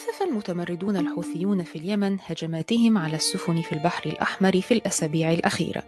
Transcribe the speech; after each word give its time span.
كثف 0.00 0.22
المتمردون 0.22 0.96
الحوثيون 0.96 1.62
في 1.62 1.78
اليمن 1.78 2.18
هجماتهم 2.26 2.98
على 2.98 3.16
السفن 3.16 3.60
في 3.60 3.72
البحر 3.72 4.10
الأحمر 4.10 4.60
في 4.60 4.74
الأسابيع 4.74 5.32
الأخيرة 5.32 5.82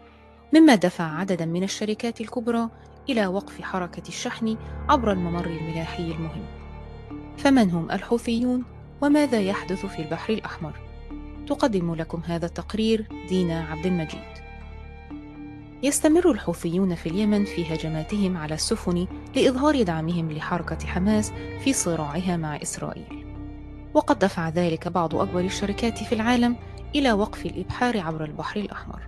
مما 0.55 0.75
دفع 0.75 1.05
عددا 1.05 1.47
من 1.47 1.63
الشركات 1.63 2.21
الكبرى 2.21 2.69
إلى 3.09 3.27
وقف 3.27 3.61
حركة 3.61 4.09
الشحن 4.09 4.57
عبر 4.89 5.13
الممر 5.13 5.47
الملاحي 5.47 6.03
المهم. 6.03 6.45
فمن 7.37 7.71
هم 7.71 7.91
الحوثيون 7.91 8.65
وماذا 9.03 9.41
يحدث 9.41 9.87
في 9.87 10.03
البحر 10.03 10.33
الأحمر؟ 10.33 10.81
تقدم 11.47 11.95
لكم 11.95 12.23
هذا 12.25 12.47
التقرير 12.47 13.07
دينا 13.29 13.67
عبد 13.71 13.87
المجيد. 13.87 14.33
يستمر 15.83 16.31
الحوثيون 16.31 16.95
في 16.95 17.09
اليمن 17.09 17.45
في 17.45 17.75
هجماتهم 17.75 18.37
على 18.37 18.55
السفن 18.55 19.07
لإظهار 19.37 19.83
دعمهم 19.83 20.33
لحركة 20.33 20.87
حماس 20.87 21.33
في 21.65 21.73
صراعها 21.73 22.37
مع 22.37 22.57
إسرائيل. 22.57 23.22
وقد 23.95 24.19
دفع 24.19 24.49
ذلك 24.49 24.89
بعض 24.89 25.15
أكبر 25.15 25.41
الشركات 25.41 25.99
في 25.99 26.15
العالم 26.15 26.57
إلى 26.95 27.13
وقف 27.13 27.47
الإبحار 27.47 28.01
عبر 28.01 28.25
البحر 28.25 28.61
الأحمر. 28.61 29.01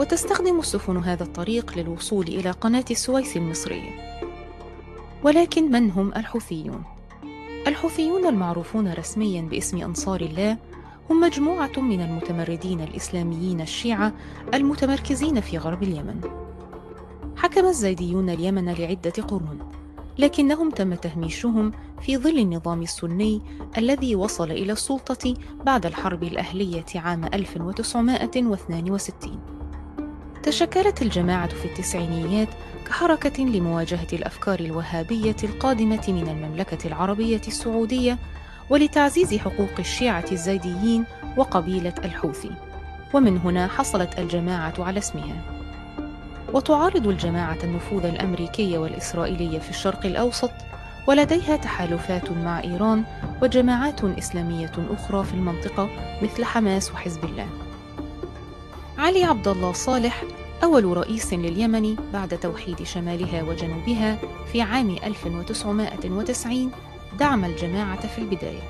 وتستخدم 0.00 0.58
السفن 0.58 0.96
هذا 0.96 1.22
الطريق 1.22 1.78
للوصول 1.78 2.28
إلى 2.28 2.50
قناة 2.50 2.84
السويس 2.90 3.36
المصرية 3.36 3.90
ولكن 5.22 5.70
من 5.70 5.90
هم 5.90 6.12
الحوثيون؟ 6.16 6.82
الحوثيون 7.66 8.26
المعروفون 8.26 8.92
رسميا 8.92 9.42
باسم 9.42 9.82
أنصار 9.82 10.20
الله 10.20 10.56
هم 11.10 11.20
مجموعة 11.20 11.72
من 11.76 12.00
المتمردين 12.00 12.80
الإسلاميين 12.80 13.60
الشيعة 13.60 14.12
المتمركزين 14.54 15.40
في 15.40 15.58
غرب 15.58 15.82
اليمن. 15.82 16.20
حكم 17.36 17.66
الزيديون 17.66 18.30
اليمن 18.30 18.68
لعدة 18.68 19.22
قرون 19.28 19.58
لكنهم 20.18 20.70
تم 20.70 20.94
تهميشهم 20.94 21.72
في 22.04 22.18
ظل 22.18 22.38
النظام 22.38 22.82
السني 22.82 23.42
الذي 23.78 24.16
وصل 24.16 24.50
إلى 24.50 24.72
السلطة 24.72 25.34
بعد 25.66 25.86
الحرب 25.86 26.22
الأهلية 26.22 26.84
عام 26.94 27.24
1962 27.24 29.40
تشكلت 30.42 31.02
الجماعة 31.02 31.48
في 31.48 31.64
التسعينيات 31.64 32.48
كحركة 32.86 33.44
لمواجهة 33.44 34.06
الأفكار 34.12 34.60
الوهابية 34.60 35.36
القادمة 35.44 36.04
من 36.08 36.28
المملكة 36.28 36.88
العربية 36.88 37.40
السعودية 37.48 38.18
ولتعزيز 38.70 39.34
حقوق 39.34 39.78
الشيعة 39.78 40.24
الزيديين 40.32 41.04
وقبيلة 41.36 41.94
الحوثي. 42.04 42.50
ومن 43.14 43.38
هنا 43.38 43.66
حصلت 43.66 44.18
الجماعة 44.18 44.74
على 44.78 44.98
اسمها. 44.98 45.42
وتعارض 46.52 47.06
الجماعة 47.06 47.58
النفوذ 47.64 48.04
الأمريكي 48.04 48.78
والإسرائيلي 48.78 49.60
في 49.60 49.70
الشرق 49.70 50.06
الأوسط 50.06 50.50
ولديها 51.08 51.56
تحالفات 51.56 52.30
مع 52.30 52.62
إيران 52.62 53.04
وجماعات 53.42 54.04
إسلامية 54.04 54.72
أخرى 54.90 55.24
في 55.24 55.34
المنطقة 55.34 55.90
مثل 56.22 56.44
حماس 56.44 56.92
وحزب 56.92 57.24
الله. 57.24 57.48
علي 58.98 59.24
عبد 59.24 59.48
الله 59.48 59.72
صالح 59.72 60.24
أول 60.62 60.96
رئيس 60.96 61.32
لليمن 61.32 61.96
بعد 62.12 62.38
توحيد 62.38 62.82
شمالها 62.82 63.42
وجنوبها 63.42 64.18
في 64.52 64.62
عام 64.62 64.90
1990 64.90 66.72
دعم 67.18 67.44
الجماعة 67.44 68.06
في 68.06 68.18
البداية، 68.18 68.62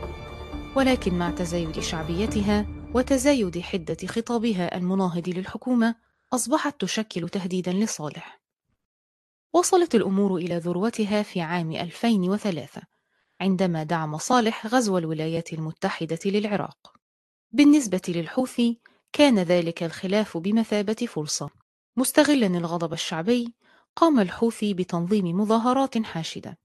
ولكن 0.77 1.19
مع 1.19 1.31
تزايد 1.31 1.81
شعبيتها 1.81 2.67
وتزايد 2.95 3.61
حدة 3.61 3.97
خطابها 4.07 4.77
المناهض 4.77 5.29
للحكومة 5.29 5.95
أصبحت 6.33 6.81
تشكل 6.81 7.29
تهديدا 7.29 7.73
لصالح 7.73 8.44
وصلت 9.55 9.95
الأمور 9.95 10.37
إلى 10.37 10.59
ذروتها 10.59 11.23
في 11.23 11.41
عام 11.41 11.73
2003 11.73 12.83
عندما 13.41 13.83
دعم 13.83 14.19
صالح 14.19 14.67
غزو 14.67 14.99
الولايات 14.99 15.53
المتحدة 15.53 16.19
للعراق. 16.27 16.93
بالنسبة 17.53 18.01
للحوثي 18.09 18.79
كان 19.13 19.39
ذلك 19.39 19.83
الخلاف 19.83 20.37
بمثابة 20.37 20.95
فرصة. 20.95 21.51
مستغلا 21.97 22.47
الغضب 22.47 22.93
الشعبي 22.93 23.55
قام 23.97 24.21
الحوثي 24.21 24.75
بتنظيم 24.75 25.41
مظاهرات 25.41 25.99
حاشدة. 25.99 26.59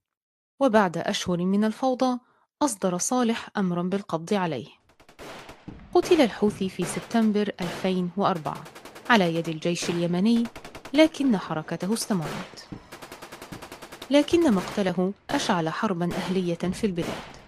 وبعد 0.59 0.97
أشهر 0.97 1.37
من 1.37 1.63
الفوضى 1.63 2.19
أصدر 2.61 2.97
صالح 2.97 3.49
أمرا 3.57 3.83
بالقبض 3.83 4.33
عليه. 4.33 4.67
قتل 5.93 6.21
الحوثي 6.21 6.69
في 6.69 6.83
سبتمبر 6.83 7.51
2004 7.61 8.63
على 9.09 9.35
يد 9.35 9.49
الجيش 9.49 9.89
اليمني 9.89 10.43
لكن 10.93 11.37
حركته 11.37 11.93
استمرت. 11.93 12.67
لكن 14.11 14.53
مقتله 14.53 15.13
أشعل 15.29 15.69
حربا 15.69 16.09
أهلية 16.15 16.55
في 16.55 16.83
البلاد. 16.83 17.39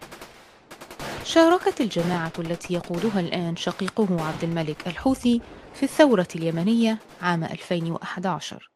شاركت 1.23 1.81
الجماعة 1.81 2.33
التي 2.39 2.73
يقودها 2.73 3.19
الآن 3.19 3.55
شقيقه 3.55 4.25
عبد 4.27 4.43
الملك 4.43 4.87
الحوثي 4.87 5.41
في 5.73 5.83
الثورة 5.83 6.27
اليمنية 6.35 6.99
عام 7.21 7.43
2011 7.43 8.71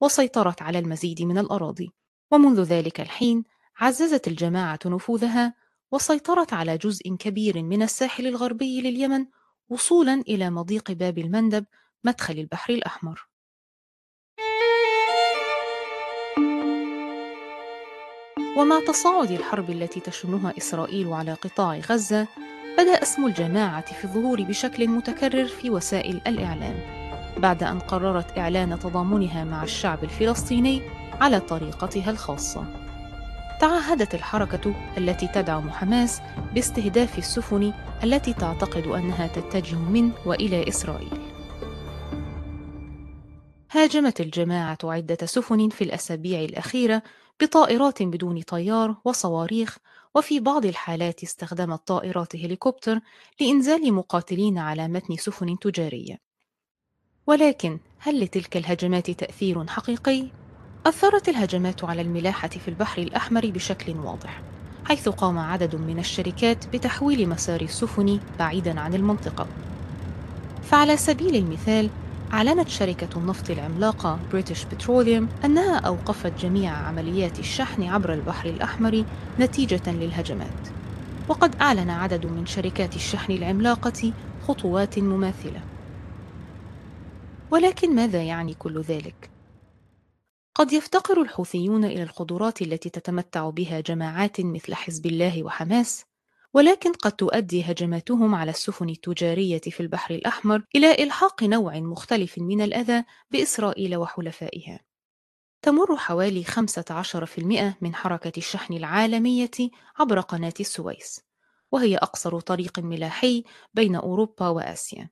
وسيطرت 0.00 0.62
على 0.62 0.78
المزيد 0.78 1.22
من 1.22 1.38
الأراضي. 1.38 1.90
ومنذ 2.30 2.62
ذلك 2.62 3.00
الحين 3.00 3.44
عززت 3.76 4.28
الجماعة 4.28 4.78
نفوذها 4.86 5.54
وسيطرت 5.92 6.52
على 6.52 6.78
جزء 6.78 7.16
كبير 7.16 7.62
من 7.62 7.82
الساحل 7.82 8.26
الغربي 8.26 8.80
لليمن 8.80 9.26
وصولا 9.68 10.14
إلى 10.14 10.50
مضيق 10.50 10.92
باب 10.92 11.18
المندب 11.18 11.64
مدخل 12.04 12.38
البحر 12.38 12.72
الأحمر. 12.72 13.29
ومع 18.56 18.80
تصاعد 18.86 19.30
الحرب 19.30 19.70
التي 19.70 20.00
تشنها 20.00 20.52
إسرائيل 20.58 21.12
على 21.12 21.32
قطاع 21.32 21.78
غزة 21.78 22.26
بدأ 22.78 23.02
اسم 23.02 23.26
الجماعة 23.26 23.92
في 23.94 24.04
الظهور 24.04 24.42
بشكل 24.42 24.88
متكرر 24.88 25.46
في 25.46 25.70
وسائل 25.70 26.20
الإعلام 26.26 26.74
بعد 27.36 27.62
أن 27.62 27.78
قررت 27.78 28.38
إعلان 28.38 28.78
تضامنها 28.78 29.44
مع 29.44 29.62
الشعب 29.62 30.04
الفلسطيني 30.04 30.82
على 31.20 31.40
طريقتها 31.40 32.10
الخاصة. 32.10 32.64
تعهدت 33.60 34.14
الحركة 34.14 34.74
التي 34.98 35.26
تدعم 35.26 35.70
حماس 35.70 36.20
باستهداف 36.54 37.18
السفن 37.18 37.72
التي 38.04 38.32
تعتقد 38.32 38.86
أنها 38.86 39.26
تتجه 39.26 39.78
من 39.78 40.12
وإلى 40.26 40.68
إسرائيل. 40.68 41.18
هاجمت 43.70 44.20
الجماعة 44.20 44.78
عدة 44.84 45.26
سفن 45.26 45.68
في 45.68 45.84
الأسابيع 45.84 46.40
الأخيرة 46.40 47.02
بطائرات 47.40 48.02
بدون 48.02 48.42
طيار 48.42 48.96
وصواريخ 49.04 49.78
وفي 50.14 50.40
بعض 50.40 50.66
الحالات 50.66 51.22
استخدمت 51.22 51.86
طائرات 51.86 52.36
هليكوبتر 52.36 53.00
لإنزال 53.40 53.92
مقاتلين 53.94 54.58
على 54.58 54.88
متن 54.88 55.16
سفن 55.16 55.58
تجارية 55.58 56.18
ولكن 57.26 57.78
هل 57.98 58.20
لتلك 58.20 58.56
الهجمات 58.56 59.10
تأثير 59.10 59.66
حقيقي؟ 59.66 60.26
أثرت 60.86 61.28
الهجمات 61.28 61.84
على 61.84 62.02
الملاحة 62.02 62.48
في 62.48 62.68
البحر 62.68 63.02
الأحمر 63.02 63.46
بشكل 63.46 63.96
واضح 63.96 64.42
حيث 64.84 65.08
قام 65.08 65.38
عدد 65.38 65.76
من 65.76 65.98
الشركات 65.98 66.68
بتحويل 66.68 67.28
مسار 67.28 67.60
السفن 67.60 68.20
بعيدا 68.38 68.80
عن 68.80 68.94
المنطقة 68.94 69.46
فعلى 70.62 70.96
سبيل 70.96 71.36
المثال 71.36 71.90
أعلنت 72.32 72.68
شركة 72.68 73.18
النفط 73.18 73.50
العملاقة 73.50 74.18
بريتش 74.32 74.64
بتروليوم 74.64 75.28
أنها 75.44 75.76
أوقفت 75.78 76.40
جميع 76.40 76.72
عمليات 76.72 77.38
الشحن 77.38 77.82
عبر 77.82 78.12
البحر 78.12 78.48
الأحمر 78.48 79.04
نتيجة 79.40 79.92
للهجمات 79.92 80.68
وقد 81.28 81.56
أعلن 81.60 81.90
عدد 81.90 82.26
من 82.26 82.46
شركات 82.46 82.96
الشحن 82.96 83.32
العملاقة 83.32 84.12
خطوات 84.48 84.98
مماثلة 84.98 85.60
ولكن 87.50 87.94
ماذا 87.94 88.22
يعني 88.22 88.54
كل 88.54 88.80
ذلك؟ 88.80 89.30
قد 90.54 90.72
يفتقر 90.72 91.22
الحوثيون 91.22 91.84
إلى 91.84 92.02
القدرات 92.02 92.62
التي 92.62 92.90
تتمتع 92.90 93.50
بها 93.50 93.80
جماعات 93.80 94.40
مثل 94.40 94.74
حزب 94.74 95.06
الله 95.06 95.44
وحماس 95.44 96.09
ولكن 96.54 96.92
قد 96.92 97.12
تؤدي 97.12 97.62
هجماتهم 97.62 98.34
على 98.34 98.50
السفن 98.50 98.88
التجارية 98.88 99.60
في 99.60 99.80
البحر 99.80 100.14
الأحمر 100.14 100.62
إلى 100.76 100.94
إلحاق 101.02 101.42
نوع 101.42 101.80
مختلف 101.80 102.38
من 102.38 102.60
الأذى 102.60 103.04
بإسرائيل 103.30 103.96
وحلفائها. 103.96 104.80
تمر 105.62 105.96
حوالي 105.96 106.44
15% 106.44 107.76
من 107.80 107.94
حركة 107.94 108.32
الشحن 108.36 108.74
العالمية 108.74 109.50
عبر 109.98 110.20
قناة 110.20 110.54
السويس، 110.60 111.20
وهي 111.72 111.96
أقصر 111.96 112.40
طريق 112.40 112.78
ملاحي 112.78 113.44
بين 113.74 113.96
أوروبا 113.96 114.48
وآسيا. 114.48 115.10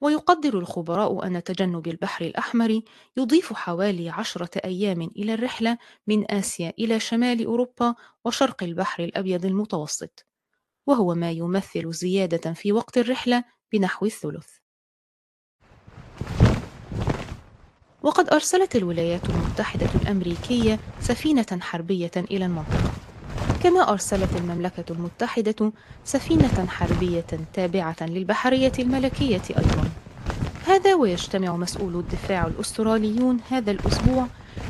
ويقدر 0.00 0.58
الخبراء 0.58 1.26
أن 1.26 1.42
تجنب 1.42 1.88
البحر 1.88 2.24
الأحمر 2.24 2.80
يضيف 3.16 3.52
حوالي 3.52 4.10
عشرة 4.10 4.50
أيام 4.64 5.02
إلى 5.02 5.34
الرحلة 5.34 5.78
من 6.06 6.30
آسيا 6.30 6.72
إلى 6.78 7.00
شمال 7.00 7.44
أوروبا 7.44 7.94
وشرق 8.24 8.62
البحر 8.62 9.04
الأبيض 9.04 9.44
المتوسط 9.44 10.27
وهو 10.88 11.14
ما 11.14 11.30
يمثل 11.30 11.92
زيادة 11.92 12.52
في 12.52 12.72
وقت 12.72 12.98
الرحلة 12.98 13.44
بنحو 13.72 14.06
الثلث. 14.06 14.46
وقد 18.02 18.28
أرسلت 18.32 18.76
الولايات 18.76 19.20
المتحدة 19.30 19.88
الأمريكية 20.02 20.78
سفينة 21.00 21.46
حربية 21.60 22.10
إلى 22.16 22.44
المنطقة. 22.44 22.92
كما 23.62 23.92
أرسلت 23.92 24.36
المملكة 24.36 24.84
المتحدة 24.90 25.72
سفينة 26.04 26.66
حربية 26.68 27.26
تابعة 27.52 27.96
للبحرية 28.00 28.72
الملكية 28.78 29.42
أيضا. 29.50 29.90
هذا 30.66 30.94
ويجتمع 30.94 31.56
مسؤولو 31.56 32.00
الدفاع 32.00 32.46
الأستراليون 32.46 33.40
هذا 33.50 33.70
الأسبوع 33.70 34.26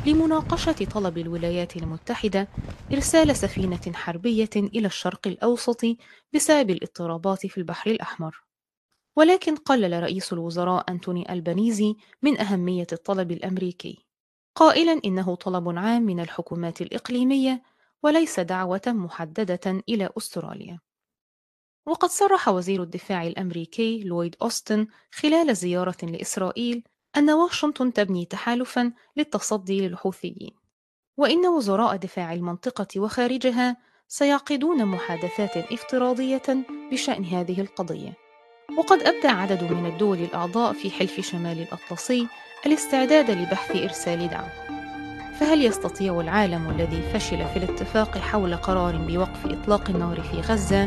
لمناقشة 0.09 0.85
طلب 0.93 1.17
الولايات 1.17 1.77
المتحدة 1.77 2.47
إرسال 2.93 3.35
سفينة 3.35 3.93
حربية 3.93 4.49
إلى 4.55 4.87
الشرق 4.87 5.27
الأوسط 5.27 5.81
بسبب 6.33 6.69
الاضطرابات 6.69 7.47
في 7.47 7.57
البحر 7.57 7.91
الأحمر. 7.91 8.43
ولكن 9.15 9.55
قلل 9.55 10.03
رئيس 10.03 10.33
الوزراء 10.33 10.91
أنتوني 10.91 11.33
ألبانيزي 11.33 11.95
من 12.21 12.39
أهمية 12.39 12.87
الطلب 12.91 13.31
الأمريكي 13.31 14.05
قائلا 14.55 15.01
إنه 15.05 15.35
طلب 15.35 15.77
عام 15.77 16.01
من 16.01 16.19
الحكومات 16.19 16.81
الإقليمية 16.81 17.63
وليس 18.03 18.39
دعوة 18.39 18.81
محددة 18.87 19.83
إلى 19.89 20.09
أستراليا. 20.17 20.79
وقد 21.85 22.09
صرح 22.09 22.47
وزير 22.47 22.83
الدفاع 22.83 23.27
الأمريكي 23.27 24.03
لويد 24.03 24.35
أوستن 24.41 24.87
خلال 25.11 25.55
زيارة 25.55 25.97
لإسرائيل 26.03 26.83
أن 27.17 27.29
واشنطن 27.29 27.93
تبني 27.93 28.25
تحالفًا 28.25 28.91
للتصدي 29.17 29.87
للحوثيين، 29.87 30.51
وإن 31.17 31.47
وزراء 31.47 31.95
دفاع 31.95 32.33
المنطقة 32.33 32.87
وخارجها 32.97 33.77
سيعقدون 34.07 34.85
محادثات 34.85 35.57
افتراضية 35.57 36.65
بشأن 36.91 37.25
هذه 37.25 37.61
القضية. 37.61 38.13
وقد 38.77 39.01
أبدى 39.03 39.27
عدد 39.27 39.63
من 39.63 39.85
الدول 39.85 40.17
الأعضاء 40.17 40.73
في 40.73 40.91
حلف 40.91 41.19
شمال 41.19 41.59
الأطلسي 41.61 42.27
الاستعداد 42.65 43.31
لبحث 43.31 43.75
إرسال 43.75 44.29
دعم. 44.29 44.49
فهل 45.39 45.65
يستطيع 45.65 46.19
العالم 46.19 46.69
الذي 46.69 47.01
فشل 47.01 47.47
في 47.47 47.57
الاتفاق 47.57 48.17
حول 48.17 48.55
قرار 48.55 48.97
بوقف 48.97 49.45
إطلاق 49.45 49.89
النار 49.89 50.21
في 50.21 50.41
غزة 50.41 50.83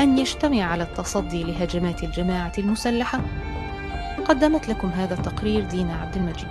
أن 0.00 0.18
يجتمع 0.18 0.62
على 0.62 0.82
التصدي 0.82 1.44
لهجمات 1.44 2.04
الجماعة 2.04 2.52
المسلحة؟ 2.58 3.20
قدمت 4.28 4.68
لكم 4.68 4.88
هذا 4.88 5.14
التقرير 5.14 5.64
دينا 5.64 5.94
عبد 5.94 6.16
المجيد. 6.16 6.48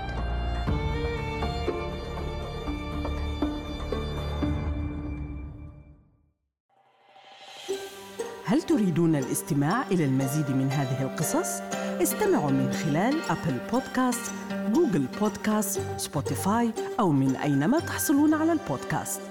هل 8.45 8.61
تريدون 8.61 9.15
الاستماع 9.15 9.87
إلى 9.91 10.05
المزيد 10.05 10.51
من 10.51 10.71
هذه 10.71 11.03
القصص؟ 11.03 11.61
استمعوا 12.01 12.51
من 12.51 12.71
خلال 12.73 13.21
أبل 13.29 13.57
بودكاست، 13.71 14.31
جوجل 14.73 15.05
بودكاست، 15.21 15.81
سبوتيفاي 15.97 16.73
أو 16.99 17.11
من 17.11 17.35
أينما 17.35 17.79
تحصلون 17.79 18.33
على 18.33 18.51
البودكاست. 18.51 19.21